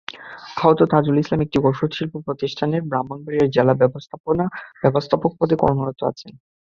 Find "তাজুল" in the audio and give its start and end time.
0.91-1.17